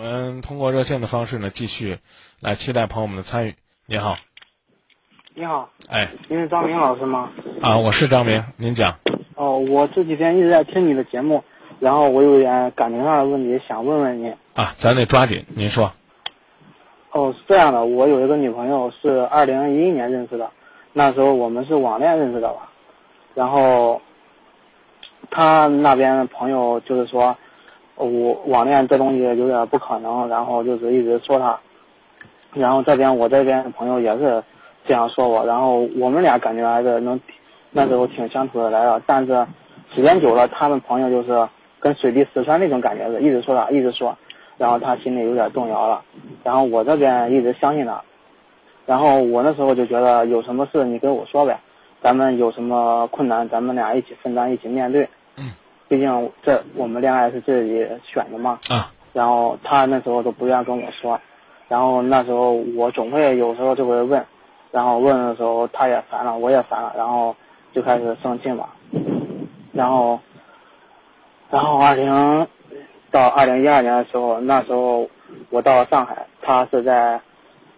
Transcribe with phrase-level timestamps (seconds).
[0.00, 1.98] 我们通过热线的方式呢，继续
[2.40, 3.54] 来期待朋友们的参与。
[3.84, 4.16] 你好，
[5.34, 7.30] 你好，哎，您是张明老师吗？
[7.60, 8.96] 啊，我是张明，您讲。
[9.34, 11.44] 哦，我这几天一直在听你的节目，
[11.80, 14.34] 然后我有点感情上的问题想问问你。
[14.54, 15.92] 啊，咱得抓紧，您说。
[17.10, 20.50] 哦，是这样的，我有一个女朋友是二零一一年认识的，
[20.94, 22.70] 那时候我们是网恋认识的吧，
[23.34, 24.00] 然后，
[25.30, 27.36] 她那边的朋友就是说。
[28.04, 31.58] 我网恋这东西有点不可能，然后就是一直说他，
[32.54, 34.42] 然后这边我这边朋友也是
[34.84, 37.20] 这样说我，然后我们俩感觉还是能
[37.70, 39.46] 那时候挺相处的来的，但是
[39.94, 44.16] 时间久了，他们朋友就是跟水滴石穿那种感觉是，一直说他，一直说，
[44.56, 46.02] 然后他心里有点动摇了，
[46.42, 48.02] 然后我这边一直相信他，
[48.86, 51.60] 然后我那时候就觉得有什么事你跟我说呗，
[52.02, 55.08] 咱们有什么困难咱们俩一起分担，一起面对。
[55.90, 61.20] 毕竟这我们恋爱是自己选的嘛，啊，然后他那时候都不愿跟我说，
[61.66, 64.24] 然后那时候我总会有时候就会问，
[64.70, 67.34] 然后问的时候他也烦了，我也烦了，然后
[67.74, 68.68] 就开始生气嘛，
[69.72, 70.20] 然后，
[71.50, 72.46] 然后二零
[73.10, 75.10] 到二零一二年的时候，那时候
[75.48, 77.20] 我到了上海，他是在，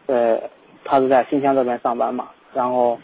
[0.04, 0.38] 呃，
[0.84, 2.98] 他是在新疆这边上班嘛，然后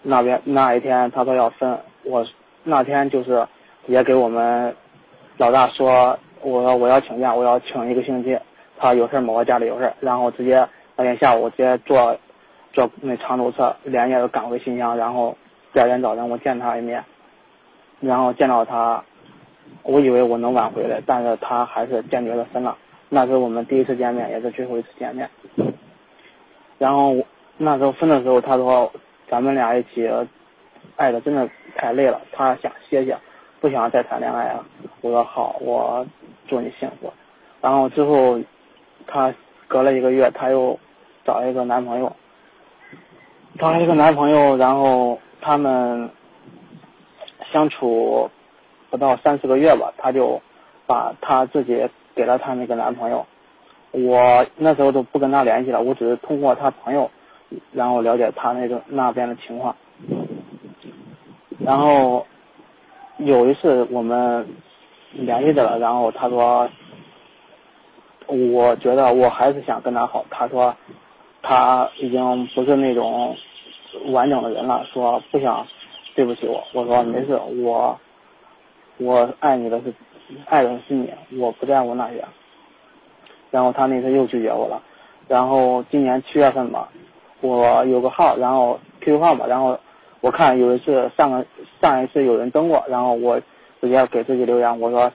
[0.00, 2.26] 那边那一天他说要分，我
[2.64, 3.46] 那天就是。
[3.88, 4.76] 也给我们
[5.38, 8.38] 老大说，我说我要请假，我要请一个星期。
[8.76, 12.18] 他有事，某个家里有事，然后直接那天下午直接坐
[12.70, 15.38] 坐那长途车，连夜的赶回新疆，然后
[15.72, 17.02] 第二天早上我见他一面，
[17.98, 19.02] 然后见到他，
[19.82, 22.76] 我以为我能挽回来，但是他还是坚决的分了。
[23.08, 25.30] 那是我们第一次见面，也是最后一次见面。
[26.76, 27.16] 然后
[27.56, 28.92] 那时候分的时候，他说
[29.30, 30.06] 咱们俩一起
[30.96, 33.16] 爱的真的太累了，他想歇歇。
[33.60, 34.64] 不想再谈恋爱了，
[35.00, 36.06] 我说好，我
[36.46, 37.12] 祝你幸福。
[37.60, 38.40] 然后之后，
[39.06, 39.34] 她
[39.66, 40.78] 隔了一个月，她又
[41.24, 42.14] 找了一个男朋友，
[43.58, 46.08] 找了一个男朋友，然后他们
[47.52, 48.30] 相处
[48.90, 50.40] 不到三四个月吧，她就
[50.86, 53.26] 把他自己给了她那个男朋友。
[53.90, 57.10] 我那时候都不跟她联系了，我只是通过她朋友，
[57.72, 59.74] 然后了解她那个那边的情况，
[61.58, 62.24] 然后。
[63.18, 64.46] 有一次我们
[65.12, 66.68] 联系的了，然后他说，
[68.26, 70.24] 我觉得我还是想跟他好。
[70.30, 70.72] 他说
[71.42, 73.36] 他已经不是那种
[74.06, 75.66] 完整的人了，说不想
[76.14, 76.62] 对不起我。
[76.72, 77.98] 我说没事，我
[78.98, 79.92] 我爱你的是
[80.46, 82.24] 爱的是你，我不在乎那些。
[83.50, 84.80] 然后他那次又拒绝我了。
[85.26, 86.88] 然后今年七月份吧，
[87.40, 89.78] 我有个号，然后 QQ 号嘛，然后。
[90.20, 91.46] 我看有一次上个
[91.80, 93.40] 上一次有人登过，然后我
[93.80, 95.12] 直接给自己留言，我说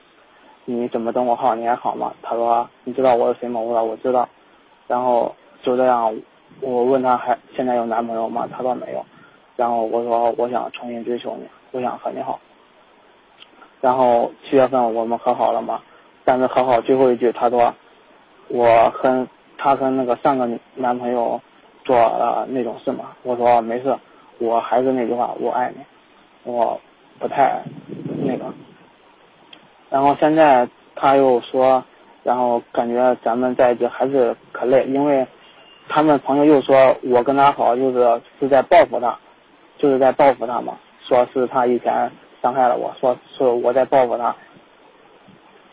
[0.64, 1.54] 你怎么登我号？
[1.54, 2.14] 你还好吗？
[2.22, 3.60] 他说你知道我是谁吗？
[3.60, 4.26] 我说我知道。
[4.86, 6.16] 然后就这样，
[6.60, 8.48] 我问他还现在有男朋友吗？
[8.50, 9.04] 他说没有。
[9.56, 12.40] 然后我说我想重新追求你，我想和你好。
[13.82, 15.82] 然后七月份我们和好了嘛？
[16.24, 17.74] 但是和好最后一句他说
[18.48, 19.28] 我和
[19.58, 21.38] 他跟那个上个男朋友
[21.84, 23.10] 做了那种事嘛？
[23.22, 23.94] 我说没事。
[24.44, 25.82] 我还是那句话，我爱你，
[26.44, 26.78] 我
[27.18, 27.62] 不太
[28.22, 28.44] 那个。
[29.88, 31.82] 然后现在他又说，
[32.22, 35.26] 然后感觉咱们在一起还是可累，因为
[35.88, 39.18] 他们朋友又说我跟他好就是是在报复他，
[39.78, 42.12] 就是在报复他嘛，说是他以前
[42.42, 44.34] 伤害了我，说是我在报复他。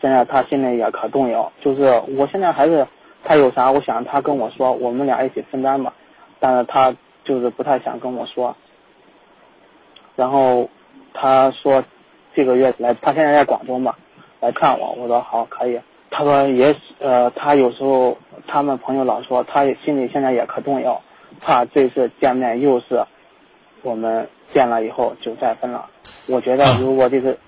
[0.00, 2.86] 现在他心里也可动摇，就是我现在还是
[3.22, 5.92] 他有啥，我想他跟我说，我们俩一起分担吧，
[6.40, 6.94] 但是他。
[7.24, 8.56] 就是不太想跟我说，
[10.16, 10.70] 然后
[11.14, 11.84] 他说
[12.34, 13.94] 这个月来，他现在在广州嘛，
[14.40, 14.92] 来看我。
[14.92, 15.80] 我说好，可以。
[16.10, 21.02] 他说也呃，他有时候他们朋友老说，他心里现在也可动摇，
[21.40, 23.06] 怕这次见面又是
[23.82, 25.88] 我们见了以后就再分了。
[26.26, 27.38] 我觉得如果这次，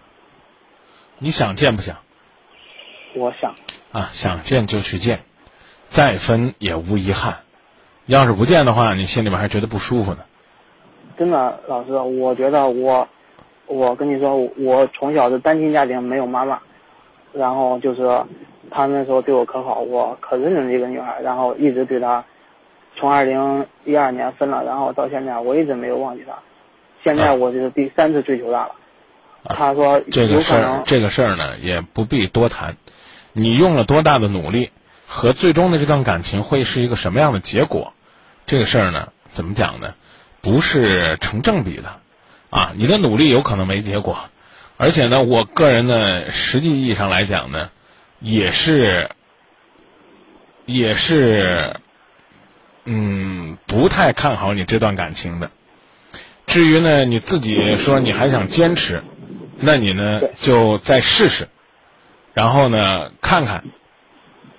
[1.18, 1.98] 你想见不想？
[3.14, 3.54] 我想。
[3.92, 5.24] 啊，想见就去见，
[5.84, 7.43] 再分也无遗憾。
[8.06, 10.18] 要是不见的话，你心里边还觉得不舒服呢。
[11.16, 13.08] 真的，老师，我觉得我，
[13.66, 16.60] 我跟你说，我从小是单亲家庭，没有妈妈，
[17.32, 18.24] 然后就是，
[18.70, 22.26] 他那时候对我可好，我可认真的一个女孩，然后一直对她，
[22.94, 26.34] 从二零一二年分了，然后到现在，我一直没有忘记她。
[27.02, 28.72] 现在我就是第三次追求她了。
[29.44, 32.76] 他说这个事儿，这个事儿呢，也不必多谈。
[33.32, 34.70] 你用了多大的努力？
[35.06, 37.93] 和最终的这段感情会是一个什么样的结果？
[38.46, 39.94] 这个事儿呢，怎么讲呢？
[40.42, 42.00] 不是成正比的，
[42.50, 44.28] 啊，你的努力有可能没结果，
[44.76, 47.70] 而且呢，我个人呢，实际意义上来讲呢，
[48.20, 49.10] 也是
[50.66, 51.76] 也是，
[52.84, 55.50] 嗯，不太看好你这段感情的。
[56.46, 59.02] 至于呢，你自己说你还想坚持，
[59.58, 61.48] 那你呢就再试试，
[62.34, 63.64] 然后呢看看，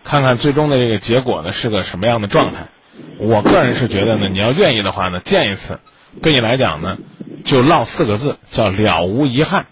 [0.04, 2.70] 看看最终的这个结果呢是个什么样的状态。
[3.18, 5.80] 我个人是觉得呢，你要愿意的话呢，见一次，
[6.22, 6.98] 对你来讲呢，
[7.44, 9.66] 就落四个字，叫了无遗憾。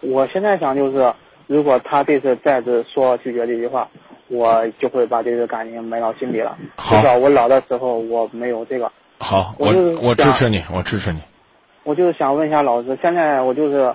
[0.00, 1.14] 我现在想就是，
[1.46, 3.88] 如果他这次再次说拒绝这句话，
[4.28, 6.56] 我就会把这个感情埋到心里了。
[6.76, 8.90] 好至少我老的时候我没有这个。
[9.18, 11.20] 好，我我支持你，我支持你。
[11.84, 13.94] 我就是想问一下老师，现在我就是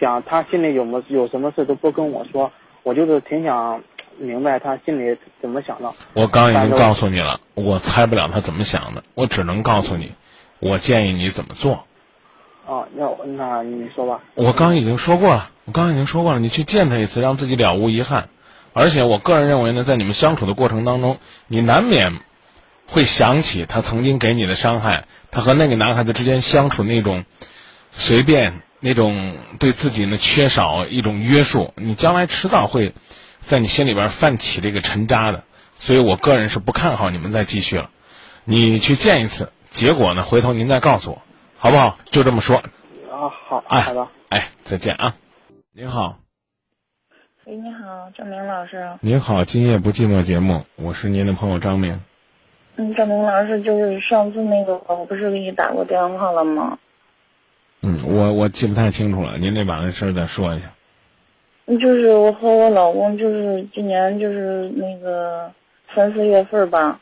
[0.00, 2.52] 想他心里有没有什么事都不跟我说，
[2.82, 3.82] 我就是挺想
[4.18, 5.92] 明白他心里怎么想的。
[6.14, 10.12] 我刚已经告诉你了，我猜不了他怎么想的，我只能告诉你，
[10.58, 11.84] 我建议你怎么做。
[12.66, 14.22] 哦，那那你说吧。
[14.34, 18.28] 我刚已经说过了，我刚已经说过了，你去见他一次，让自己了无遗憾。
[18.72, 22.20] 而且我个人认为呢，在你们相处的过程当中，你难免
[22.86, 27.24] 会想起他曾经给你的伤害，他和那个男孩子之间相处那种
[27.90, 32.92] 随便、那种对自己呢缺少一种约束，你将来迟早会
[33.46, 35.44] 在你心里边泛起这个沉渣的。
[35.78, 37.90] 所以我个人是不看好你们再继续了。
[38.44, 41.22] 你去见一次，结果呢，回头您再告诉我，
[41.56, 41.98] 好不好？
[42.10, 42.56] 就这么说。
[42.56, 44.08] 啊，好，哎，好的。
[44.30, 45.14] 哎，再见啊！
[45.72, 46.18] 您好，
[47.44, 48.96] 喂，你好，张明老师。
[49.00, 52.00] 您好，今夜不寂寞节目，我是您的朋友张明。
[52.76, 56.78] 嗯，张明老师，就是上次那个，我不是给你打过电话了吗？
[57.82, 60.72] 嗯，我我记不太清楚了，您得把那事儿再说一下。
[61.66, 65.52] 嗯就是我和我老公，就是今年就是那个
[65.92, 67.00] 三四月份吧，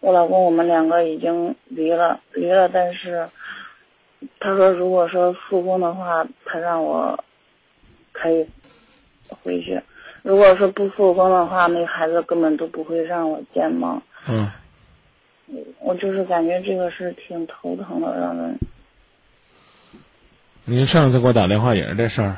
[0.00, 3.26] 我老公我们两个已经离了，离了，但是
[4.38, 7.24] 他说如果说复工的话，他让我
[8.12, 8.46] 可以
[9.42, 9.80] 回去；
[10.22, 14.02] 如果说不复工的话，那孩子根本都不会让我见嘛。
[14.28, 14.50] 嗯，
[15.80, 18.58] 我就是感觉这个事挺头疼的，让人。
[20.66, 22.36] 您上次给我打电话也是这事儿，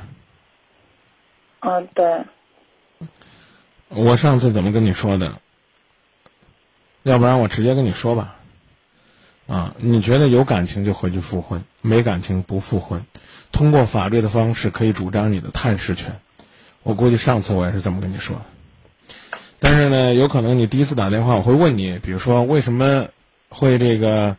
[1.60, 2.24] 啊，对，
[3.88, 5.40] 我上次怎么跟你说的？
[7.02, 8.36] 要不然我直接跟你说吧。
[9.46, 13.06] 啊，你觉得有感情就回去复婚，没感情不复婚，
[13.50, 16.20] 通过法律的方式可以主张你的探视权。
[16.82, 18.42] 我估计上次我也是这么跟你说。
[19.58, 23.08] 但是呢，有可能你第一次打电话，我会问你，比如说为什么
[23.48, 24.36] 会这个，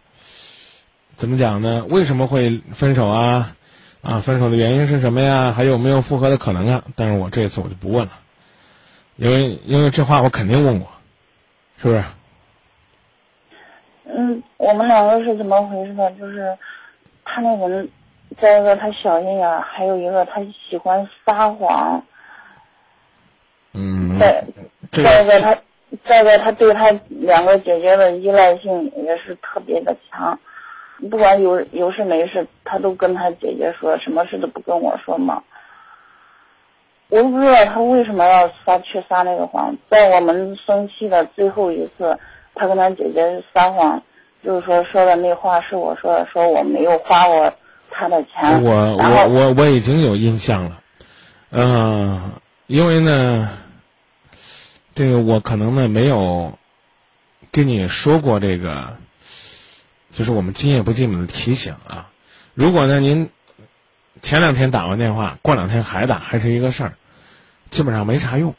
[1.16, 1.84] 怎么讲呢？
[1.90, 3.56] 为什么会分手啊？
[4.02, 5.52] 啊，分手的原因是什么呀？
[5.52, 6.84] 还有没有复合的可能啊？
[6.96, 8.12] 但是我这次我就不问了，
[9.18, 10.88] 因为因为这话我肯定问过，
[11.78, 12.04] 是不是？
[14.06, 16.10] 嗯，我们两个是怎么回事呢？
[16.14, 16.58] 就是
[17.26, 17.90] 他那个人，
[18.38, 22.02] 再一个他小心眼儿，还有一个他喜欢撒谎，
[23.74, 24.44] 嗯，再
[24.92, 25.58] 再一个他，
[26.04, 30.40] 再一个他对他两个姐姐的依赖性也是特别的强，
[31.10, 35.44] 不管有有事没事，他都跟他姐姐说，什么事都不跟我说嘛。
[37.10, 42.20] 我都不知道他为什么要撒去撒那个谎，在我们生气的最后一次，
[42.54, 44.04] 他跟他姐姐撒谎，
[44.44, 47.52] 就是说说的那话是我说的，说我没有花我
[47.90, 50.82] 他的钱，我我我我已经有印象了，
[51.50, 52.34] 嗯、
[52.68, 53.58] 因为呢，
[54.94, 56.54] 这个我可能呢没有
[57.52, 58.98] 跟你说过这个，
[60.12, 62.10] 就是我们今夜不寂寞的提醒啊。
[62.54, 63.30] 如果呢您
[64.22, 66.94] 前两天打完电话，过两天还打，还是一个事儿，
[67.70, 68.56] 基本上没啥用，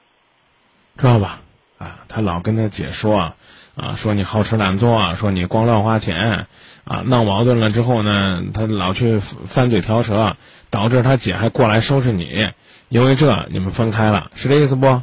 [0.96, 1.40] 知道吧？
[1.78, 3.36] 啊，他老跟他姐说啊，
[3.74, 6.46] 啊，说你好吃懒做啊，说你光乱花钱，
[6.84, 10.36] 啊，闹矛盾了之后呢，他老去翻嘴挑舌，
[10.70, 12.50] 导致他姐还过来收拾你，
[12.88, 15.02] 因为这你们分开了，是这意思不？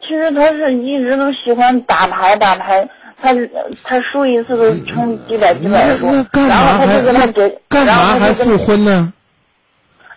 [0.00, 2.88] 其实他是一直都喜欢打牌打牌，
[3.20, 3.34] 他
[3.84, 9.12] 他输一次都充几百几那百输那，后他嘛还就跟他姐，干然嘛还复婚呢？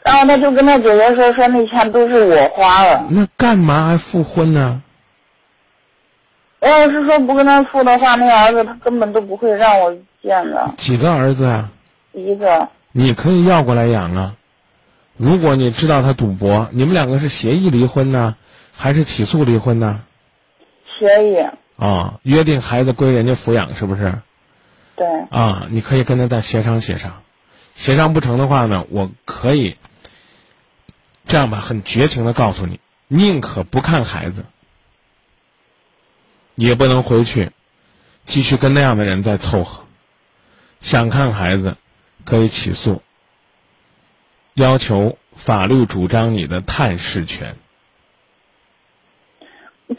[0.04, 3.06] 然后他就跟他姐姐说说那钱都是我花了。
[3.10, 4.82] 那干嘛还复婚呢？
[6.60, 10.72] 我要是说不跟他复的话，那个儿子他根本都不会让我见的。
[10.78, 11.72] 几个儿子啊？
[12.14, 14.36] 一个，你可以要过来养啊。
[15.18, 18.36] 如果你知道他赌博，你们两个是协议离婚呢，
[18.74, 20.02] 还是起诉离婚呢？
[21.00, 21.38] 协议，
[21.82, 24.22] 啊、约定孩子归人家抚养，是不是？
[24.96, 27.24] 对，啊，你可以跟他再协商协商，
[27.74, 29.78] 协商不成的话呢，我可以
[31.26, 34.46] 这样吧，很绝情的告诉你，宁可不看孩子，
[36.54, 37.52] 也不能回去
[38.26, 39.86] 继续跟那样的人再凑合。
[40.82, 41.78] 想看孩子，
[42.26, 43.02] 可以起诉，
[44.54, 47.58] 要求法律主张你的探视权。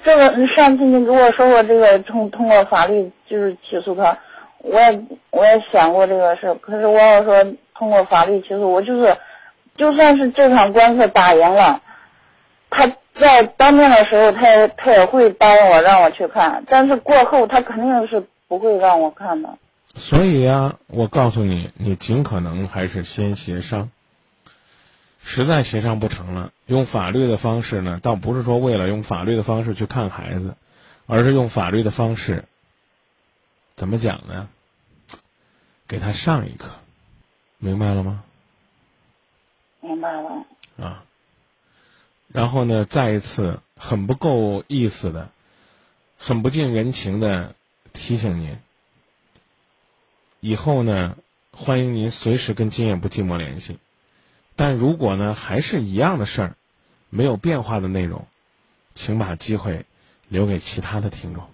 [0.03, 4.17] 这个上次你跟我说过这个通通过法律就是起诉他，
[4.59, 7.45] 我也我也想过这个事，可是我要说
[7.75, 9.17] 通过法律起诉，我就是
[9.77, 11.83] 就算是这场官司打赢了，
[12.71, 19.51] 他在当面的时候，他也他也会答应我让我去看，但是过后他肯定是不会让我看的。
[19.95, 23.91] 所以呀、我告诉你，你尽可能还是先协商。
[25.25, 30.57] 实在协商不成了，用法律的方式呢，倒不是说为了用法律的方式去看孩子，
[31.07, 32.45] 而是用法律的方式，
[33.77, 34.49] 怎么讲呢？
[35.87, 36.71] 给他上一课，
[37.59, 38.25] 明白了吗？
[39.81, 40.45] 明白了，
[40.79, 41.05] 啊，
[42.29, 45.31] 然后呢，再一次很不够意思的、
[46.19, 47.55] 很不近人情的
[47.93, 48.59] 提醒您，
[50.41, 51.17] 以后呢，
[51.53, 53.79] 欢迎您随时跟今夜不寂寞联系。
[54.57, 56.55] 但如果呢还是一样的事儿，
[57.11, 58.27] 没有变化的内容，
[58.95, 59.87] 请把机会
[60.29, 61.45] 留给其他的听众，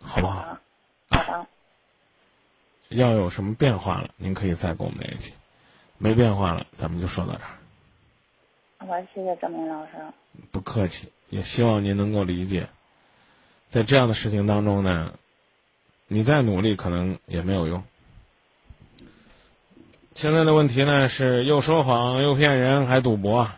[0.00, 0.58] 好不好？
[1.08, 1.46] 好的，
[2.88, 5.32] 要有什么变化了，您可以再跟我们联系；
[5.98, 7.50] 没变化了，咱们就说到这儿。
[8.86, 9.92] 好，谢谢张明老师。
[10.50, 12.68] 不客气，也希望您能够理解，
[13.68, 15.18] 在这样的事情当中呢，
[16.06, 17.82] 你再努力可能也没有用。
[20.14, 23.50] 现在的问题呢是又说谎又骗人还赌博，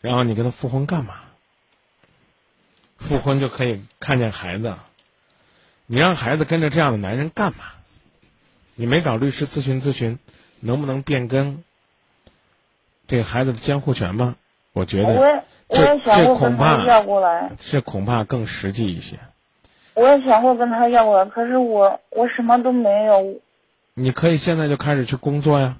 [0.00, 1.14] 然后你跟他复婚干嘛？
[2.98, 4.74] 复婚就可以看见孩子，
[5.86, 7.66] 你让孩子跟着这样的男人干嘛？
[8.74, 10.18] 你没找律师咨询咨询，
[10.58, 11.62] 能不能变更
[13.06, 14.34] 这个孩子的监护权吗？
[14.72, 19.20] 我觉得我也我这恐怕要过来，这恐怕更实际一些。
[19.94, 23.40] 我也想过跟他要过来，可是我我什么都没有。
[23.94, 25.76] 你可以现在就开始去工作呀，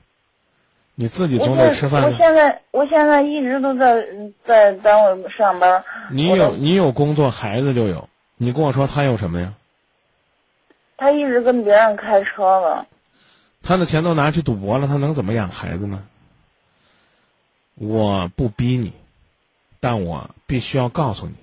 [0.94, 2.12] 你自己我总得吃饭我。
[2.16, 4.06] 现在我现在一直都在
[4.44, 5.82] 在单位上班。
[6.10, 8.08] 你有你有工作，孩子就有。
[8.36, 9.54] 你跟我说他有什么呀？
[10.96, 12.86] 他一直跟别人开车了。
[13.62, 16.02] 他的钱都拿去赌博了，他能怎么养孩子呢？
[17.76, 18.92] 我不逼你，
[19.80, 21.34] 但我必须要告诉你，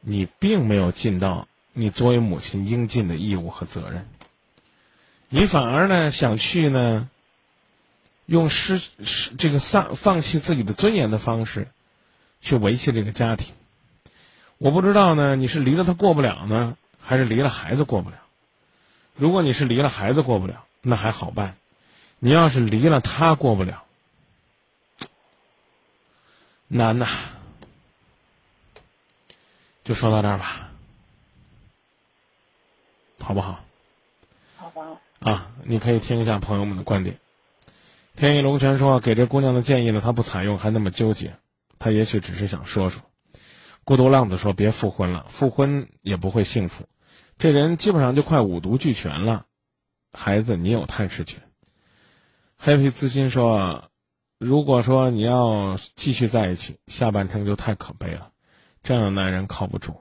[0.00, 4.08] 你并没有尽到你作为母亲应尽的义务和责任。
[5.32, 7.08] 你反而呢想去呢，
[8.26, 11.68] 用失失这个丧放弃自己的尊严的方式，
[12.40, 13.54] 去维系这个家庭。
[14.58, 18.16] 我不知道呢，你是离了他过不了呢，还是离了孩子过不了？
[19.14, 21.54] 如果你是离了孩子过不了，那还好办；
[22.18, 23.84] 你要是离了他过不了，
[26.66, 27.06] 难呐。
[29.84, 30.70] 就说到这儿吧，
[33.20, 33.64] 好不好？
[35.18, 37.18] 啊，你可以听一下朋友们的观点。
[38.16, 41.36] 天意龙泉说，给这姑娘的建议呢，她不采用，还那么纠结，
[41.78, 43.02] 她也许只是想说说。
[43.84, 46.86] 孤独浪子说，别复婚了，复婚也不会幸福。
[47.38, 49.46] 这人基本上就快五毒俱全了，
[50.12, 51.42] 孩子，你有探视权。
[52.62, 53.90] Happy 自信说，
[54.38, 58.32] 如果说你要继续在一起，下半程就太可悲了，
[58.82, 59.96] 这样的男人靠不住。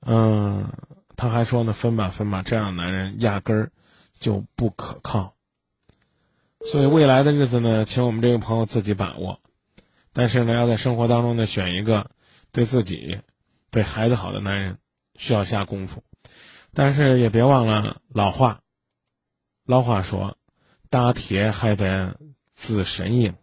[0.00, 0.72] 嗯，
[1.20, 3.72] 他还说呢，分吧分吧，这样的男人压根儿
[4.18, 5.34] 就不可靠。
[6.64, 9.38] 所以未来的日子呢，请我们这位朋友自己把握。
[10.14, 12.10] 但是呢，要在生活当中呢，选一个
[12.52, 13.18] 对自己、
[13.70, 14.78] 对孩子好的男人，
[15.14, 16.02] 需要下功夫。
[16.72, 18.60] 但是也别忘了老话，
[19.66, 20.38] 老话说，
[20.88, 22.16] 打铁还得
[22.54, 23.34] 自身硬。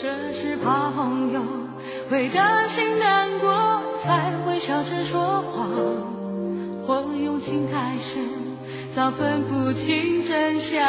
[0.00, 1.44] 这是怕朋友
[2.10, 3.77] 会担心难过，
[4.08, 5.68] 才会笑着说谎。
[6.86, 8.24] 或用情太深，
[8.94, 10.82] 早分不清真相。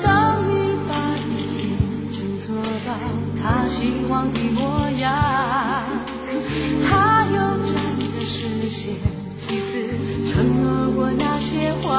[0.00, 0.50] 当你
[0.88, 0.94] 把
[1.26, 1.66] 一切
[2.12, 2.54] 就做
[2.86, 2.94] 到
[3.42, 5.10] 他希望的模样，
[6.88, 7.36] 他又
[7.66, 8.94] 真的实现
[9.40, 9.68] 几次
[10.30, 11.90] 承诺过那些话，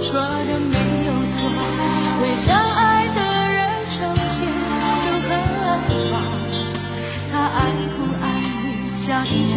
[0.00, 1.36] 说的没有错，
[2.22, 2.67] 为相爱
[9.08, 9.56] 想一想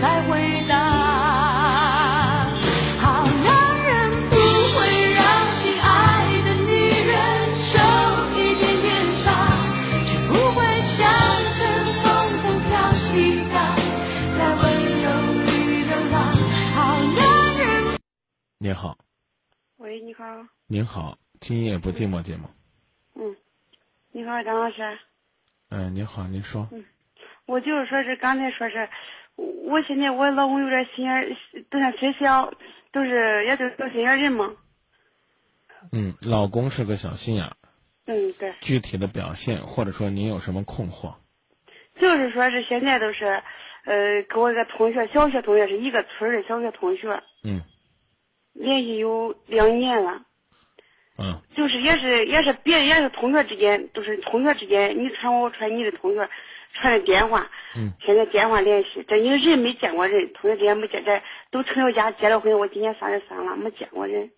[0.00, 0.74] 再回答。
[2.98, 3.46] 好男
[3.86, 5.22] 人不会让
[5.54, 5.86] 心爱
[6.42, 7.14] 的女人
[7.54, 7.78] 受
[8.34, 9.22] 一点点伤，
[10.04, 10.98] 却不会像
[11.54, 11.62] 阵
[12.02, 12.02] 风
[12.42, 13.56] 等飘西荡，
[14.36, 14.66] 在温
[15.00, 15.06] 柔
[15.46, 15.48] 里
[15.84, 16.18] 流浪。
[16.74, 16.78] 好
[17.14, 17.20] 男
[17.56, 17.94] 人。
[18.58, 18.98] 您好，
[19.76, 20.24] 喂，你好，
[20.66, 22.48] 您好，今夜不寂寞节目。
[23.14, 23.36] 嗯，
[24.10, 24.98] 你好，张老师，
[25.68, 26.66] 嗯、您好，您说。
[26.72, 26.84] 嗯
[27.48, 28.90] 我就是说是刚才说是，
[29.36, 31.36] 我现在我老公有点心眼儿，
[31.70, 32.52] 都像学校，
[32.92, 34.54] 都是也都小心眼儿人嘛。
[35.90, 37.56] 嗯，老公是个小心眼儿，
[38.04, 41.14] 嗯，对，具体的表现，或者说您有什么困惑？
[41.98, 43.42] 就是说是现在都是，
[43.86, 47.62] 呃，跟我一个同学，小学同学是一个村儿的小学同学，嗯
[48.52, 50.26] 联系有两年了。
[51.16, 56.28] 嗯就是也是也是别也是同学之间，都是同学之间，你穿我，我传你的同学
[56.72, 64.30] 传的电话，嗯，现在电话联系，这因为人没见过人，同学之间没见，这都成了家，结了婚，我今年三十三了，没见过人，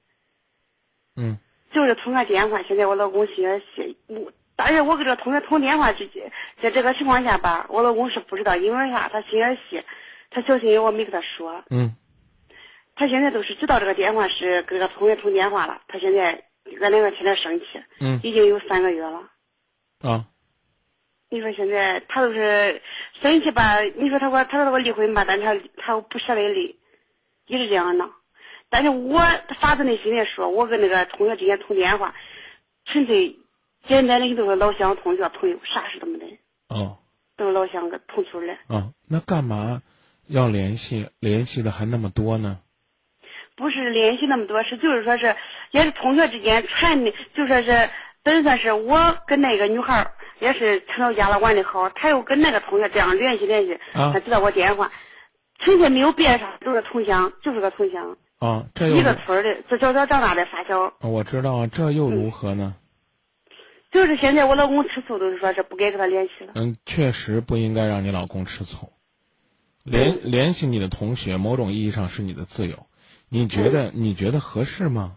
[1.16, 1.38] 嗯
[1.70, 2.62] 就是通个电话。
[2.62, 9.08] 现在我老公心眼细，我但是我跟这个同学通电话之间，在这个情况下吧，我老公是不知道，因为啥？
[9.08, 9.82] 他心眼细，
[10.30, 11.64] 他小心眼，我没跟他说。
[11.70, 11.94] 嗯
[12.96, 16.44] 他现在都是知道这个电话是跟这个同学通电话了，他现在
[16.82, 17.66] 俺两个天天生气，
[17.98, 19.30] 嗯已经有三个月了。
[20.02, 20.26] 啊
[21.32, 22.82] 你说现在他都是
[23.22, 23.80] 生气吧？
[23.82, 26.76] 你说他给我他说我离婚吧，但是他他不舍得离，
[27.46, 28.10] 一直这样闹。
[28.68, 29.20] 但是我
[29.60, 32.16] 发自内心的说，我跟那个同学之间通电话，
[32.84, 33.38] 纯粹
[33.86, 36.98] 简单的都是老乡、同学、朋友，啥事都没得，哦
[37.36, 38.54] 都是老乡跟同村的。
[38.66, 39.82] 啊，那干嘛
[40.26, 41.10] 要联系？
[41.20, 42.58] 联系的还那么多呢？
[43.54, 45.36] 不是联系那么多，是就是说是
[45.70, 47.90] 也是同学之间传的，就说是
[48.24, 54.90] 等于算是我跟那个女孩儿也是成了家了玩的好，他又跟那个同学这样联系联系，啊他知道我电话，
[55.58, 60.80] 亲戚没有别的啥，都是同乡，就是个同乡，啊，这一个村儿的，这小小长大的发小。
[60.80, 62.74] 啊我知道啊，这又如何呢？
[63.92, 66.52] 就是现在我老公吃醋，都是说是不该跟他联系了。
[66.54, 68.92] 嗯，确实不应该让你老公吃醋。
[69.82, 72.86] 联联系你的同学，某种意义上是你的自由。
[73.28, 75.16] 你觉得你觉得合适吗？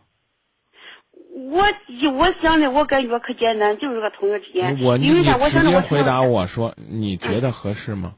[1.53, 4.81] 我我想的，我感觉可简单，就是个同学之间。
[4.81, 5.37] 我你你因为啥？
[5.37, 8.15] 我直想着我接回答我说，你觉得合适吗？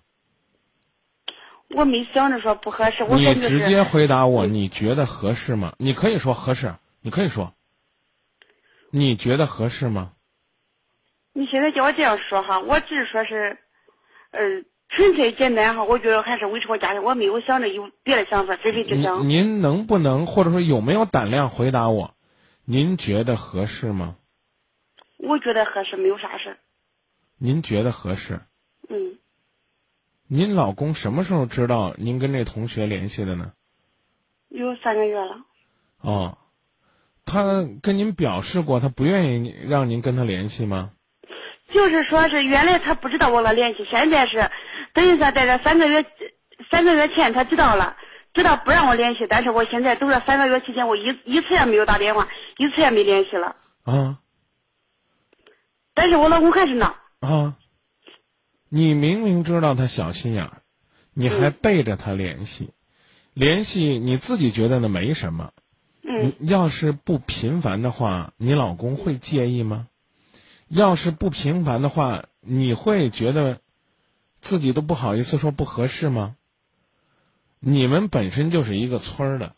[1.69, 5.73] 我没想着说不合适，我你直接回答我，你觉得合适吗？
[5.77, 7.53] 你可以说合适，你可以说。
[8.91, 10.13] 你觉得合适吗？
[11.33, 13.57] 你现在叫我这样说哈，我只是说是，
[14.31, 19.27] 呃，纯粹简单哈，我觉得还是维持我家庭，我没有想着有别的想法，真非只想。
[19.27, 22.14] 您您能不能或者说有没有胆量回答我？
[22.67, 24.15] 您觉得合适吗？
[25.17, 26.57] 我觉得合适，没有啥事。
[27.37, 28.41] 您觉得合适？
[28.89, 29.19] 嗯，
[30.27, 33.53] 您老公什么时候知道您跟这同学联系的呢？
[34.49, 35.45] 有三个月了。
[36.01, 36.39] 哦，
[37.23, 40.91] 他跟您表示过他不愿意让您跟他联系吗？
[41.69, 44.49] 就是说是原来他不知道我俩联系，现在是
[44.93, 46.03] 等于说在这三个月
[46.71, 47.95] 三个月前他知道了，
[48.35, 54.19] 知道不让我联系，但是我现在都这三个月期间，我一一次也没有打电话，一次也没联系了，啊
[55.93, 56.95] 但是我老公还是闹。
[57.21, 57.55] 啊！
[58.67, 60.61] 你明明知道他小心眼儿，
[61.13, 62.71] 你还背着他联系，
[63.33, 65.51] 联系你自己觉得呢没什么。
[66.03, 69.87] 嗯，要是不频繁的话，你老公会介意吗？
[70.67, 73.61] 要是不频繁的话，你会觉得
[74.41, 76.35] 自己都不好意思说不合适吗？
[77.59, 79.55] 你们本身就是一个村儿的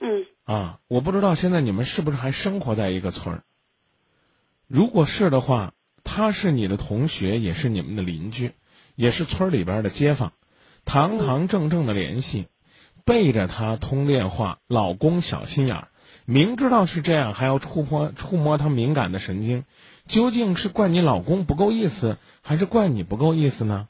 [0.00, 3.44] 嗯啊，我不知道现在你们是不是还生活在一个村儿。
[4.66, 8.52] 如果是的话，他是你的同学，也是你们的邻居，
[8.96, 10.32] 也是村儿里边的街坊，
[10.84, 12.48] 堂堂正正的联系，
[13.04, 15.88] 背着他通电话，老公小心眼儿，
[16.24, 19.64] 明知道是这样，还要触摸触摸他敏感的神经，
[20.06, 23.88] 究竟是怪你老公不够意思，还是怪你不够意思呢？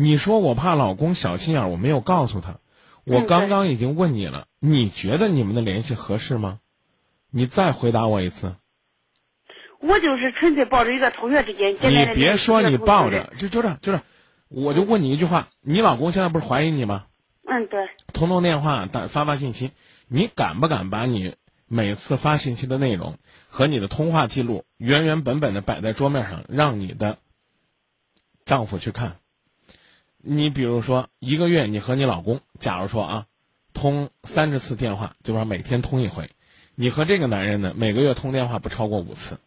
[0.00, 2.60] 你说我怕老公小心眼儿，我没有告诉他，
[3.02, 6.60] 我刚刚已经问你了，你觉得你们的联系合适吗？
[7.32, 8.54] 你再回答我一次。
[9.80, 13.24] 我就是纯粹抱着一个同学之间你别说你抱着。
[13.24, 14.02] 着，就就这就这，
[14.46, 17.06] 我就问你一句话：你老公现在不是怀疑你吗？
[17.44, 19.72] 嗯，对，通通电话，打发发信息，
[20.06, 21.34] 你敢不敢把你
[21.66, 27.18] 每次发信息的内容和你的通话记录原原本本的摆在桌面上，让你的
[28.46, 29.16] 丈夫去看？
[30.30, 33.26] 你比如说，一个月你和你老公，假如说啊，
[33.72, 35.46] 通三十次电话，对吧？
[35.46, 36.30] 每天通一回，
[36.74, 39.38] 你和这个男人呢，每个月通电话不超过五次。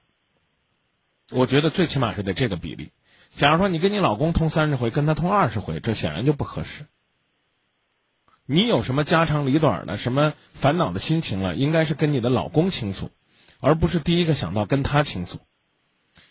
[1.32, 2.89] 我觉得最起码是得这个比例。
[3.30, 6.88] 假如说你跟你老公通三十回，跟他通二十回，这显然就不合适。
[8.48, 13.12] 你有什么家长里短的、什么烦恼的心情了，应该是跟你的老公倾诉，
[13.60, 15.38] 而不是第一个想到跟他倾诉。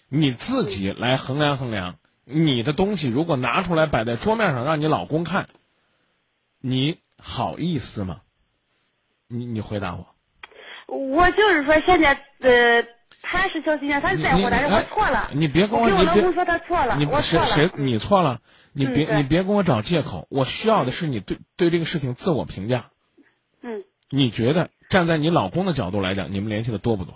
[0.08, 1.99] 你自己来衡量衡量，
[2.30, 5.48] 你的东西如果拿出来摆在桌面上让你老公看，
[6.60, 8.20] 你好意思吗？
[9.28, 10.06] 你你回答我。
[10.86, 12.84] 我就是说现在呃，
[13.22, 15.30] 他是小心眼，他是在乎，你但是我哎错了。
[15.32, 17.46] 你别跟我跟我你老公说他错了，你我错了。
[17.46, 18.40] 谁谁你错了，
[18.72, 20.26] 你别、嗯你别跟我找借口。
[20.30, 22.90] 我需要的是你对对这个事情自我评价。
[23.62, 27.14] 嗯，你觉得站在你老公的角度来讲，你们联系的多不多？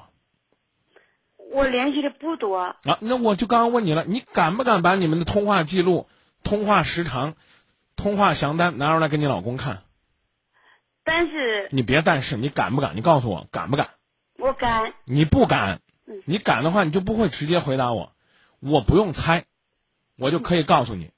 [1.54, 6.08] 我联系的不多，啊，那我就刚刚问你了，你敢不敢把你们的通话记录、
[6.42, 7.36] 通话时长、
[7.94, 9.84] 通话详单拿出来给你老公看？
[11.04, 12.96] 但是你别但是，你敢不敢？
[12.96, 13.90] 你告诉我敢不敢？
[14.36, 18.12] 我敢，你不敢嗯，你敢的话，你就不会直接回答我，
[18.58, 19.44] 我不用猜，
[20.16, 21.12] 我就可以告诉你，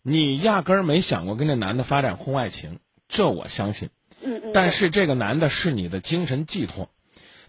[0.00, 3.90] 你压根儿没想过跟这男的发展婚外情，这我相信。
[4.22, 6.88] 嗯嗯，但是这个男的是你的精神寄托，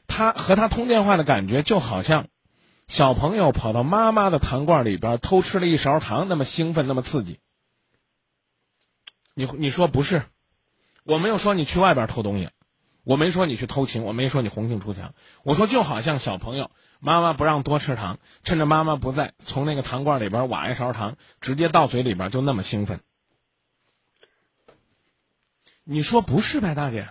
[0.09, 2.27] 他和他通电话的感觉就好像
[2.87, 7.39] 小朋友跑到妈妈的糖罐里边偷吃了一勺糖，那么兴奋，那么刺激。
[9.33, 10.23] 你你说不是？
[11.03, 12.49] 我没有说你去外边偷东西，
[13.03, 22.99] 我没说你去偷情，我没说你红杏出墙，我说就好像小朋友，妈妈不让多吃糖，趁着妈妈不在，从那个糖罐里边挖一勺糖，直接到嘴里边，就那么兴奋。
[25.85, 27.09] 你说不是呗，大姐？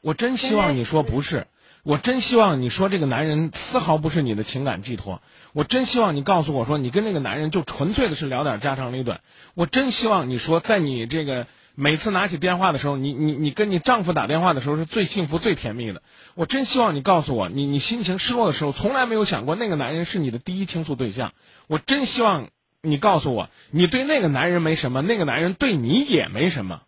[0.00, 1.46] 我真希望你说不是，
[1.82, 9.20] 我真希望你说这个男人丝毫不是你的情感寄托，我真希望你告诉我说你跟这个男人就纯粹的是聊点家长里短，
[9.54, 16.02] 我真希望你说在你这个每次拿起电话的时候，你你你跟你丈夫打电话的时候是最幸福最甜蜜的，
[16.34, 21.32] 我真希望你告诉我，你你心情失落的时候从来没有想过那个男人是你的第一倾诉对象，
[21.68, 22.48] 我真希望
[22.82, 26.82] 你告诉我，你对那个男人没什么，那个男人对你也没什么。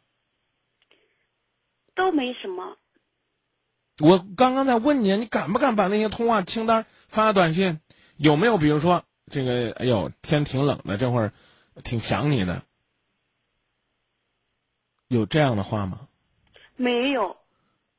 [1.95, 2.77] 都没什么。
[4.01, 7.81] 我刚刚在问你，你敢不敢把那些通话清单发短信？
[8.17, 9.71] 有没有比如说这个？
[9.73, 11.33] 哎呦，天挺冷的，这会儿
[11.85, 12.63] 挺想你的，
[15.09, 16.01] 有这样的话吗？
[16.77, 17.37] 没有，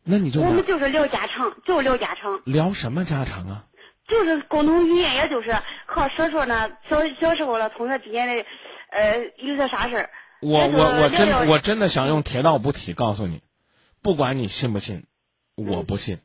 [0.03, 3.65] 那你就我们就是聊家常，就是聊家常，聊什么家常啊？
[4.07, 8.45] 就是共同语言，也就是和说说呢小小时候的同学之间的，
[8.89, 10.09] 呃，有些啥事儿。
[10.41, 13.41] 我我我真我真的想用铁道补体告诉你，
[14.01, 15.05] 不管你信不信，
[15.55, 16.19] 我不信。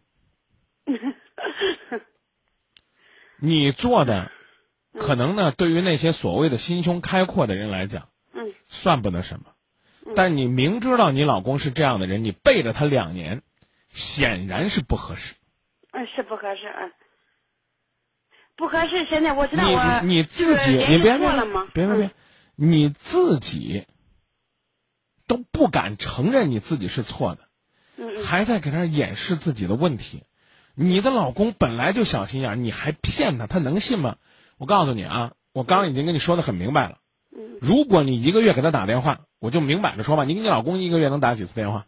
[3.39, 4.31] 你做的，
[4.99, 9.53] 可能呢，对于那些所谓的心胸开阔的人来讲，嗯算不得什么。
[10.15, 13.43] 但你明知道你老公是这样的人，你背着他两年，
[13.89, 15.35] 显然是不合适。
[15.91, 16.93] 嗯，是不合适，嗯，
[18.55, 19.05] 不合适。
[19.05, 21.29] 现在我知道我你你自己，你别别？
[21.75, 22.11] 别别别，
[22.55, 23.87] 你自己
[25.27, 27.46] 都不敢承认你自己是错的，
[28.25, 30.23] 还在给那儿掩饰自己的问题。
[30.75, 34.17] 你的老公本来就小心眼儿，你还骗他，他能信吗？
[34.59, 36.99] 我告诉你啊，我刚刚已经跟你说的很明白了。
[37.31, 41.87] 嗯，如果你一个月给他打电话，我就明摆着说吧，你跟你老公一个月能打几次电话？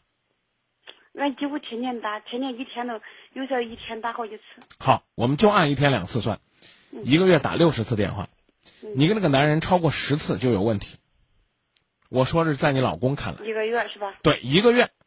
[1.15, 3.01] 俺几乎天天打，天天一天都
[3.33, 4.43] 有时候一天打好几次。
[4.79, 6.41] 好，我们就按一天两次算，
[7.03, 8.29] 一个月打六十次电话，
[8.95, 10.97] 你跟那个男人超过十次就有问题。
[12.09, 14.15] 我说是在你老公看来，一个月是吧？
[14.23, 14.98] 对，一个月，嗯，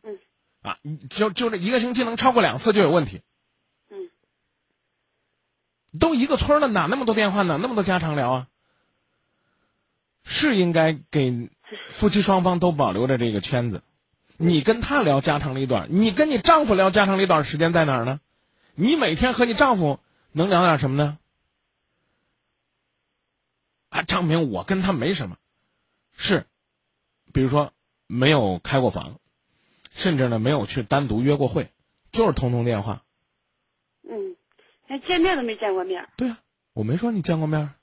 [0.61, 0.77] 啊，
[1.09, 3.21] 就就这一个星期能超过两次就有问题。
[3.89, 4.09] 嗯，
[5.99, 7.59] 都一个村儿了，哪那么多电话呢？
[7.61, 8.47] 那么多家常聊啊？
[10.23, 11.49] 是应该给
[11.89, 13.81] 夫妻双方都保留着这个圈子。
[14.37, 18.19] 你跟他聊家长里短，你跟你丈夫聊家长里短，时间在哪儿呢？
[18.73, 19.99] 你每天和你丈夫
[20.31, 21.17] 能聊点什么呢？
[23.89, 25.37] 啊，张明，我跟他没什么，
[26.15, 26.45] 是，
[27.33, 27.73] 比如说
[28.07, 29.19] 没有开过房，
[29.91, 31.71] 甚至呢没有去单独约过会，
[32.11, 33.03] 就是通通电话。
[34.09, 34.35] 嗯，
[34.87, 36.09] 连见面都没见过面。
[36.17, 36.39] 对呀、
[36.73, 37.73] 我没说你见过面儿，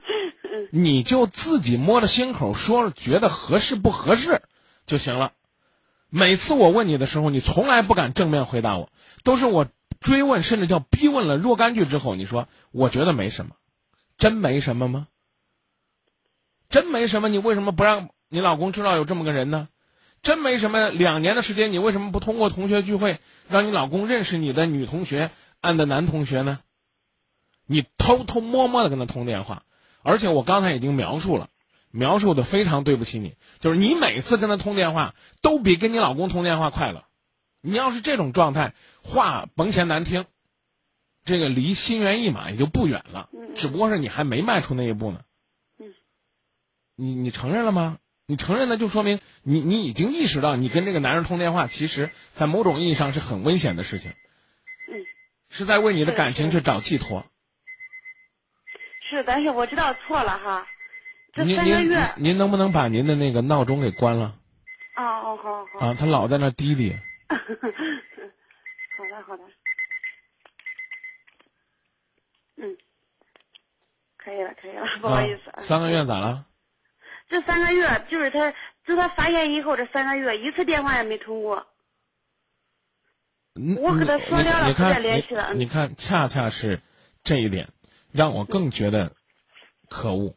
[0.70, 4.42] 你就自己摸着心口说，觉得合适不合适
[4.86, 5.32] 就行了。
[6.08, 8.90] 每次我问你的时候，你从来不敢正面回答我，
[9.24, 9.66] 都是我
[10.00, 13.56] 追问甚至叫逼问了若干句之后，你说我觉得没什么，
[14.16, 15.08] 真没什么吗？
[16.68, 19.68] 真没什么，你为什么不让你老公知道有这么个人呢？
[20.26, 26.58] 真没什么，两年的时间，你为什么不通过同学聚会让你老公认识你的女同学，按的男同学呢？
[27.64, 29.62] 你偷偷摸摸的跟他通电话，
[30.02, 31.48] 而且我刚才已经描述了，
[31.92, 37.04] 描述的非常对不起你，就是你每次跟他通电话都比跟你老公通电话快乐。
[37.60, 40.24] 你要是这种状态，话甭嫌难听，
[41.24, 45.20] 这个离心猿意马也就不远了，只不过是你还没迈出那一步呢。
[45.78, 45.94] 嗯，
[46.96, 47.98] 你你承认了吗？
[48.28, 54.10] 你承认了，就说明你你已经意识到，你跟这个男人通电话，其实在某种意义上是很危险的事情，
[54.88, 55.06] 嗯，
[55.48, 57.24] 是在为你的感情去找寄托。
[59.00, 60.66] 是，但是我知道错了哈。
[61.32, 64.36] 这三个月，您能不能把您的那个闹钟给关了
[64.96, 65.94] 哦哦，好好，啊？
[65.96, 66.96] 他老在那滴滴。
[67.28, 67.36] 好
[69.04, 69.44] 的好的，
[72.56, 72.76] 嗯，
[74.16, 75.60] 可以了可以了，不好意思啊。
[75.60, 76.46] 三个月咋了？
[77.28, 78.52] 这三个月就是他，
[78.84, 81.66] 自他发现以后，这三个月一次电话也没通过。
[83.58, 86.82] 嗯我跟他你说了了不再联系了嗯你你看，恰恰是
[87.22, 87.70] 这一点
[88.12, 89.12] 让我更觉得
[89.88, 90.34] 可恶。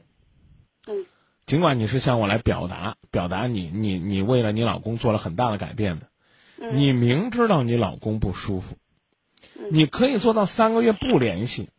[0.88, 1.06] 嗯
[1.45, 6.10] 尽管你是向我来表达表达你你你为了你老公做了很大的改变的，
[6.60, 8.78] 嗯你明知道你老公不舒服，
[9.71, 11.69] 你可以做到三个月不联系，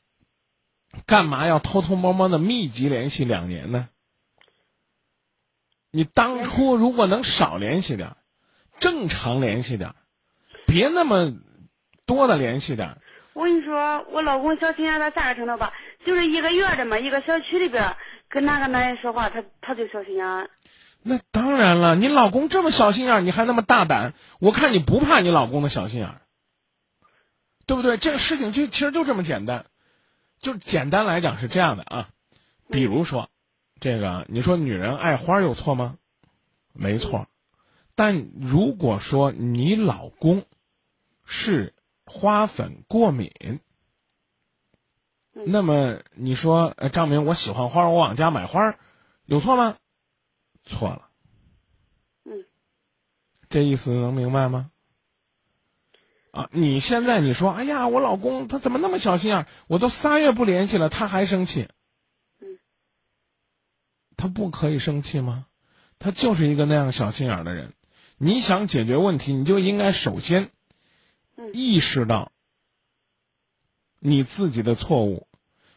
[1.07, 3.89] 干嘛要偷偷摸摸的密集联系两年呢？
[5.91, 8.17] 你当初如果能少联系点儿，
[8.79, 9.97] 正常联系点儿，
[10.67, 11.35] 别那么
[12.07, 12.99] 多的联系点儿。
[13.33, 15.73] 我跟你说，我老公小心眼到啥个程度吧？
[16.05, 17.97] 就是一个月的嘛，一个小区里边儿
[18.29, 20.51] 跟哪个男人说话，他他就小心眼儿。
[21.03, 26.21] 那当然了，你老公这么小心眼儿，你还那么大胆，我看你不怕你老公的小心眼儿，
[27.67, 27.97] 对不对？
[27.97, 29.65] 这个事情就其实就这么简单，
[30.41, 32.09] 就简单来讲是这样的啊。
[32.69, 33.30] 比如说，
[33.81, 35.97] 这个你说女人爱花有错吗？
[36.73, 37.27] 没错，
[37.95, 40.45] 但如果说你老公
[41.25, 43.61] 是花粉过敏，
[45.33, 48.77] 那么你说，呃，张明，我喜欢花，我往家买花，
[49.25, 49.79] 有错吗？
[50.63, 51.09] 错了。
[52.25, 52.45] 嗯，
[53.49, 54.71] 这意思能明白吗？
[56.33, 59.47] 啊，你现在你说，哎呀，我老公他怎么那么小心眼儿？
[59.67, 61.69] 我都仨月不联系了，他还生气。
[64.21, 65.47] 嗯，他不可以生气吗？
[65.99, 67.73] 他就是一个那样小心眼儿的人。
[68.19, 70.51] 你想解决问题，你就应该首先
[71.37, 72.33] 嗯意识到
[73.99, 75.27] 你自己的错误，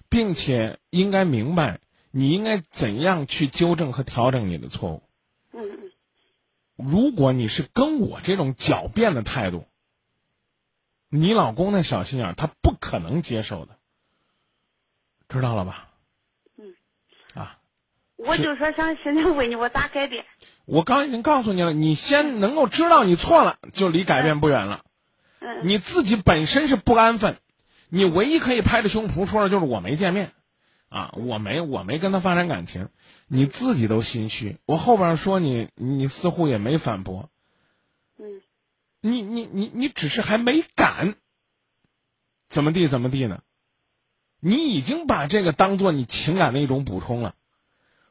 [0.10, 1.80] 并且应该明白
[2.12, 5.04] 你应该怎样去纠正和调整你的错误。
[6.76, 9.68] 如果你是跟我这种狡辩的态度，
[11.08, 13.78] 你老公那小心眼儿他不可能接受的，
[15.30, 15.93] 知道了吧？
[18.26, 20.26] 我就说想现在问你，我咋改变？
[20.66, 24.84] 我刚已经告诉你了，你先能够知道你错了，就离改变不远了。
[25.40, 27.38] 嗯你自己本身是不安分，
[27.90, 30.32] 你唯一可以拍着胸脯说的就是我没见面，
[30.88, 32.88] 啊，我没我没跟他发展感情，
[33.28, 34.58] 你自己都心虚。
[34.66, 37.30] 我后边说你，你似乎也没反驳，
[38.18, 38.42] 嗯
[39.02, 41.16] 你你你你只是还没敢，
[42.48, 43.42] 怎么地怎么地呢？
[44.40, 47.36] 你已经把这个当做你情感的一种补充了，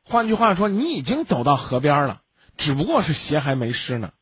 [0.05, 2.23] 换句话说，你已经走到河边了，
[2.57, 4.13] 只不过是鞋还没湿呢。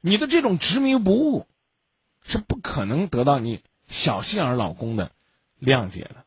[0.00, 1.46] 你的这种执迷不悟，
[2.22, 5.12] 是不可能得到你小心眼儿老公的
[5.60, 6.24] 谅解的。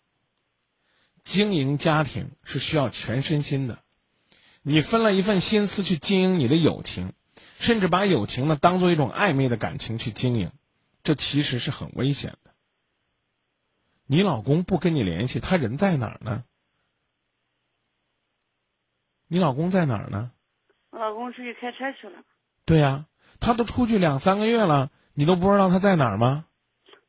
[1.24, 3.80] 经营家庭是需要全身心的，
[4.62, 7.14] 你分了一份心思去经营你的友情，
[7.60, 10.52] 甚至把友情呢当做一种暧昧的感情去经营，
[11.04, 12.52] 这其实是很危险的。
[14.06, 16.44] 你老公不跟你联系，他人在哪儿呢？
[19.28, 20.32] 你老公在哪儿呢？
[20.90, 22.16] 我老公出去开车去了。
[22.66, 23.06] 对呀、
[23.40, 26.46] 他都出去两三个月了，你都不知道他在哪儿吗？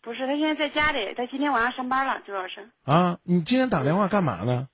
[0.01, 2.69] 不是，他现在在家里，他今天晚上上班了，主要是。
[2.85, 4.69] 啊，你今天打电话干嘛呢？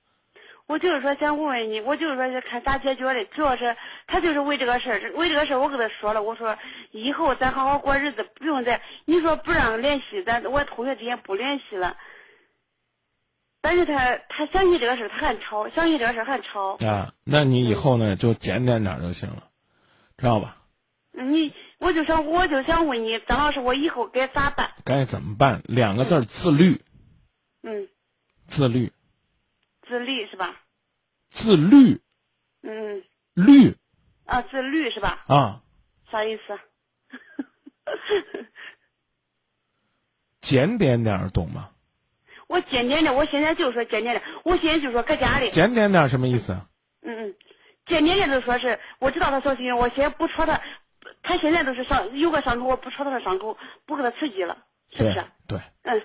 [0.65, 3.75] 我就是说想问问你，我就是说是看咋解决的，主要是
[4.07, 6.57] 他就是为这个事儿，为这个事儿我跟他说了，我说
[6.89, 11.95] 以后咱好好过日子，不用再你说不让联系，咱我同学之间不联系了。
[13.67, 16.75] 但是他他想起这个事儿，他还吵，想起这个事儿还吵。
[16.85, 19.49] 啊，那你以后呢就检点点儿就行了，
[20.19, 20.61] 知道吧？
[21.11, 24.71] 你我就想我就想问你，张老师，我以后该咋办？
[24.85, 25.63] 该怎么办？
[25.65, 26.79] 两个字儿：自律，
[27.63, 27.89] 嗯，
[28.45, 28.93] 自律，
[29.87, 30.61] 自律是吧？
[31.27, 31.99] 自律，
[32.61, 33.75] 嗯律
[34.25, 35.23] 啊，自律是吧？
[35.27, 35.63] 啊，
[36.11, 36.59] 啥意思？
[40.39, 41.71] 检点点儿，懂吗？
[42.47, 45.49] 我检点点，我现在就说检点点，我现在就说搁家里。
[45.51, 46.53] 检点点什么意思？
[47.01, 47.35] 嗯嗯，
[47.85, 50.61] 检点点就说是，我知道他小心，我现在不戳他，
[51.23, 54.57] 他现在都是伤有个伤口，我不戳他的伤口，不给他刺激了，
[54.95, 55.23] 是不是？
[55.47, 56.01] 对，嗯，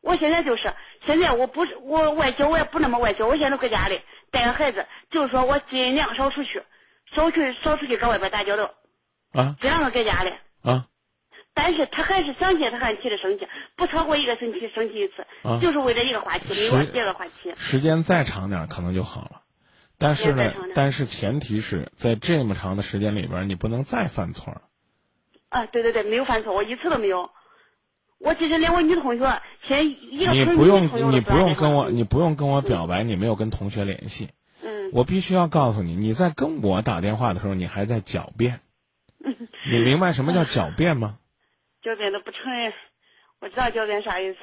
[0.00, 0.72] 我现在就是，
[1.04, 6.62] 现在我不是我外交，我也不那么外交，我现在都搁家里带个孩子，就是说我尽量少出去，
[7.14, 8.74] 少去少出去跟外边打交道，
[9.32, 10.32] 啊尽量都搁家里。
[10.62, 10.86] 啊
[11.54, 17.52] 但是他还是想起，他还提着生气，不超过一个星期生气一次，啊就是为了一个话题，没有是第二个话题。
[17.54, 19.42] 时间再长点儿可能就好了，
[19.96, 24.62] 但是呢但是前提是在这么长的时间里边儿，你不能再犯错了。
[25.48, 27.30] 啊，对对对，没有犯错，我一次都没有。
[28.18, 34.30] 我其实连我女同学，现在一个纯你不用，你不用跟我，你你不用跟我表白，你没有跟同学联系。
[34.62, 38.60] 嗯我必须要告诉你，你在跟我打电话的时候，你还在狡辩。
[39.70, 41.18] 你明白什么叫狡辩吗？
[41.84, 42.72] 狡辩都不承认，
[43.40, 44.38] 我知道狡辩啥意思。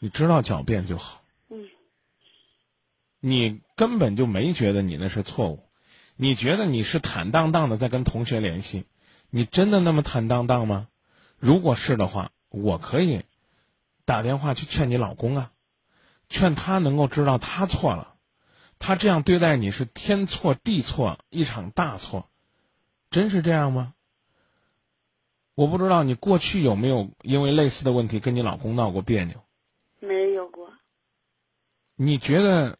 [0.00, 1.22] 你知道狡辩就好。
[1.48, 1.68] 嗯
[3.20, 5.68] 你根本就没觉得你那是错误，
[6.16, 8.84] 你觉得你是坦荡荡的在跟同学联系，
[9.30, 10.88] 你真的那么坦荡荡吗？
[11.38, 13.24] 如果是的话，我可以
[14.04, 15.52] 打电话去劝你老公啊，
[16.28, 18.14] 劝他能够知道他错了，
[18.78, 22.28] 他这样对待你是天错地错，一场大错，
[23.10, 23.94] 真是这样吗？
[25.56, 29.42] 我不知道你过去有没有因为类似的问题跟你老公闹过别扭？
[30.00, 30.70] 没有过。
[31.96, 32.78] 你觉得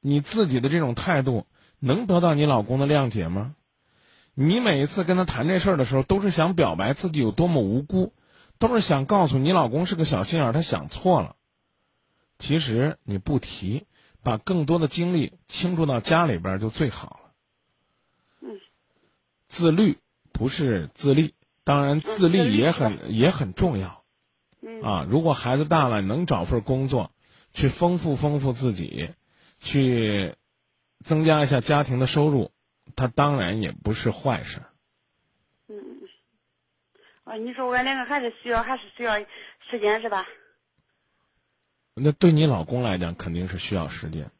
[0.00, 1.46] 你自己的这种态度
[1.78, 3.54] 能得到你老公的谅解吗？
[4.32, 8.14] 你每一次跟他谈这事儿的时候，都是想表白自己有多么无辜，
[8.58, 11.36] 都是想告诉你老公是个小心眼儿，他想错了。
[12.38, 13.86] 其实你不提，
[14.22, 17.32] 把更多的精力倾注到家里边儿就最好了。
[18.40, 18.58] 嗯。
[19.46, 19.98] 自律
[20.36, 24.04] 不是自立，当然自立也很也很重要。
[24.60, 24.82] 嗯。
[24.82, 27.10] 啊，如果孩子大了，能找份工作，
[27.52, 29.10] 去丰富丰富自己，
[29.58, 30.34] 去
[31.02, 32.52] 增加一下家庭的收入，
[32.94, 34.60] 他当然也不是坏事。
[35.68, 35.76] 嗯。
[37.24, 39.18] 啊，你说我两个还是需要还是需要
[39.70, 40.26] 时间是吧？
[41.94, 44.30] 那对你老公来讲，肯定是需要时间。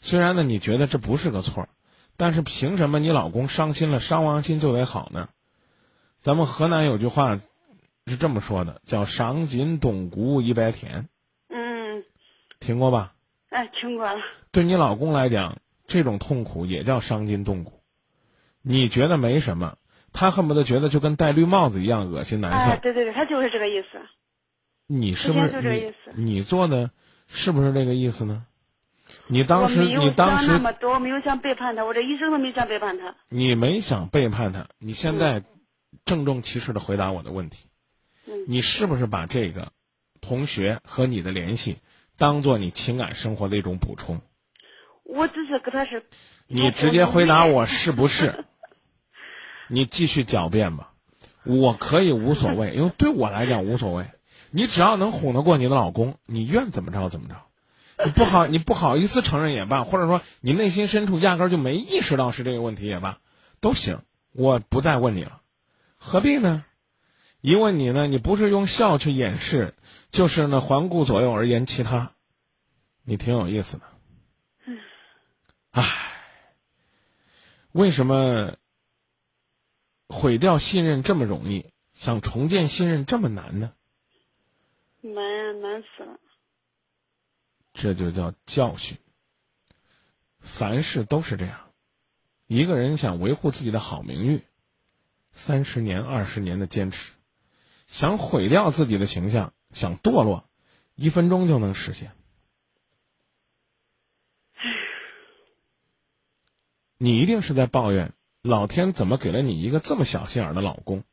[0.00, 1.68] 虽然呢，你觉得这不是个错儿，
[2.18, 5.28] 但是凭什么你老公伤心了，伤完心就得好呢？
[6.20, 7.40] 咱们河南有句话
[8.06, 11.08] 是这么说的，叫“伤筋动骨一百天
[11.48, 12.02] 嗯，”，
[12.58, 13.14] 听过吧？
[13.50, 14.20] 哎，听过了。
[14.50, 17.80] 对你老公来讲，这种痛苦也叫伤筋动骨。
[18.62, 19.76] 你觉得没什么，
[20.12, 22.72] 他恨不得觉得就跟戴绿帽子一样恶心难受。
[22.72, 23.86] 哎，对对对，他就是这个意思。
[24.88, 26.90] 你是不是之前就这个意思你你做的
[27.28, 28.44] 是不是这个意思呢？
[29.26, 33.14] 你当时你当时那时么多，没有想背叛他，我这一生都没想背叛他。
[33.28, 35.42] 你没想背叛他，你现在
[36.04, 37.66] 郑重其事的回答我的问题，
[38.26, 39.72] 嗯你是不是把这个
[40.20, 41.78] 同学和你的联系
[42.16, 44.20] 当做你情感生活的一种补充？
[45.04, 46.04] 我只是跟他是。
[46.46, 48.44] 你直接回答我是不是？
[49.68, 50.92] 你继续狡辩吧，
[51.44, 54.06] 我可以无所谓，因为对我来讲无所谓。
[54.50, 57.34] 你只要能哄得过你的老公，你愿怎么着怎么着。
[58.04, 63.20] 你不好，你不好意思承认也罢，或者说你内心深处压根儿就没意识到是这个问题也罢，
[63.60, 64.02] 都行。
[64.32, 65.40] 我不再问你了，
[65.96, 66.64] 何必呢？
[67.40, 69.74] 一问你呢，你不是用笑去掩饰，
[70.10, 72.12] 就是呢环顾左右而言其他，
[73.02, 73.84] 你挺有意思的。
[75.70, 75.84] 唉，
[77.72, 78.56] 为什么
[80.08, 83.72] 毁掉信任这么容易，想重建信任这么难呢？
[85.00, 86.18] 难呀难死了。
[87.80, 88.98] 这就叫教训。
[90.40, 91.70] 凡事都是这样，
[92.48, 94.42] 一个人想维护自己的好名誉，
[95.30, 97.12] 三十年、二十年的坚持；
[97.86, 100.50] 想毁掉自己的形象，想堕落，
[100.96, 102.10] 一分钟就能实现。
[106.98, 108.12] 你一定是在抱怨
[108.42, 111.04] 老天怎么给了你一个这么小心眼儿的老公。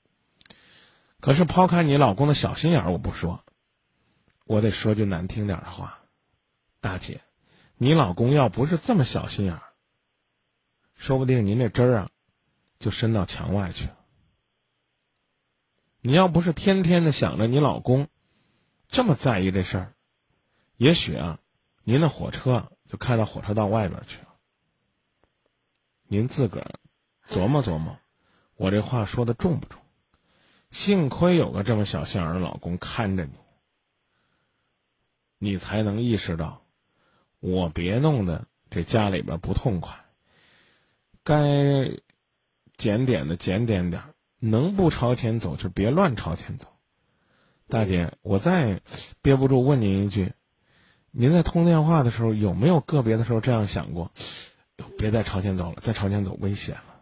[1.19, 3.43] 可是抛开你老公的小心眼儿，我不说，
[4.45, 5.99] 我得说句难听点儿的话。
[6.85, 7.21] 大姐，
[7.77, 9.63] 你老公要不是这么小心眼儿，
[10.93, 12.11] 说不定您这针儿啊，
[12.77, 13.97] 就伸到墙外去了。
[16.01, 18.07] 你要不是天天的想着你老公
[18.87, 19.93] 这么在意这事儿，
[20.77, 21.39] 也许啊，
[21.83, 24.35] 您的火车就开到火车道外边去了。
[26.03, 26.79] 您自个儿
[27.27, 27.97] 琢磨琢磨，
[28.57, 29.81] 我这话说的重不重？
[30.69, 33.33] 幸亏有个这么小心眼儿的老公看着你，
[35.39, 36.61] 你才能意识到。
[37.45, 40.03] 我别弄得这家里边不痛快，
[41.23, 41.91] 该
[42.75, 46.67] 检点的检点点儿，能不朝前走就别乱朝前走。
[47.67, 48.81] 大姐，我再
[49.21, 50.33] 憋不住问您一句：
[51.11, 54.11] 您在通电话的时候有没有个别的时候这样想过？
[54.97, 56.95] 别再朝前走了，再朝前走危险了。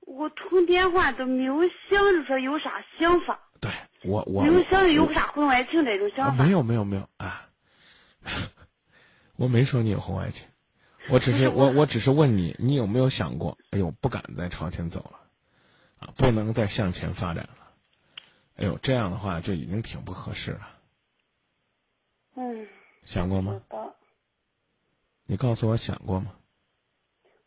[0.00, 3.70] 我通电话都没有想着说有啥想法，对
[4.04, 6.44] 我我没有想着有啥婚外情这种啊想法。
[6.44, 7.45] 没有没有没有啊，
[9.36, 10.48] 我没说你有婚外情，
[11.10, 13.58] 我只是 我我只是问你，你有没有想过？
[13.70, 15.20] 哎呦，不敢再朝前走了，
[15.98, 17.72] 啊，不能再向前发展了。
[18.56, 20.68] 哎呦，这样的话就已经挺不合适了。
[22.34, 22.66] 嗯，
[23.04, 23.62] 想过吗？
[25.28, 26.32] 你告诉我想过吗？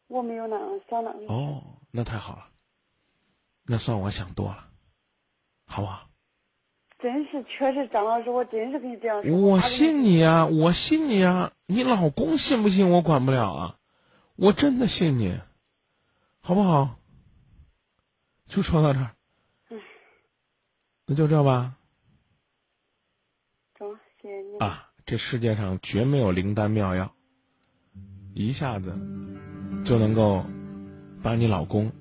[0.07, 1.11] 我没有那样想那。
[1.27, 2.49] 哦，那太好了，
[3.63, 4.69] 那算我想多了，
[5.65, 6.09] 好不好？
[7.02, 9.32] 真是，确实，张老师，我真是跟你这样说。
[9.38, 13.78] 我信你啊，我信你啊，你老公信不信我管不了啊，
[14.36, 15.39] 我真的信你，
[16.41, 16.97] 好不好？
[18.47, 19.12] 就说到这儿，
[21.06, 21.76] 那就这吧。
[23.76, 24.58] 中，谢谢你。
[24.58, 27.14] 啊，这世界上绝没有灵丹妙药，
[28.34, 28.93] 一下子
[29.86, 30.43] 就能够
[31.24, 31.93] 把你老公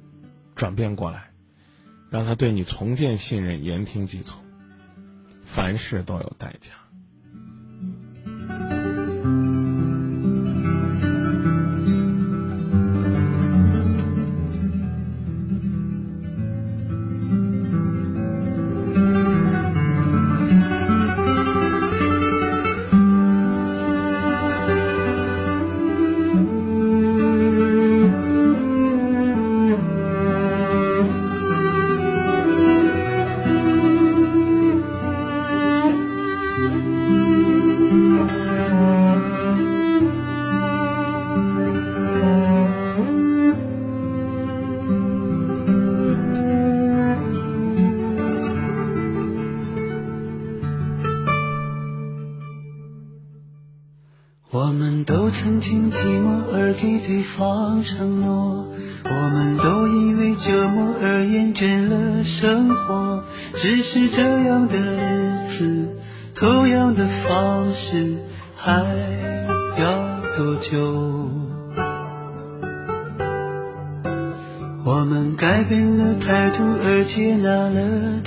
[0.57, 1.31] 转变过来，
[2.11, 4.48] 让他对你重建信任，言听计从。
[5.49, 6.73] 凡事都有代价。